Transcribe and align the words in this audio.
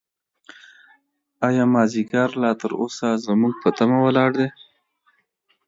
ایا 1.47 1.63
مازیګر 1.73 2.29
لا 2.41 2.51
تر 2.61 2.71
اوسه 2.81 3.07
زموږ 3.25 3.53
په 3.63 3.69
تمه 3.77 3.97
ولاړ 4.05 4.29
دی؟ 4.39 4.47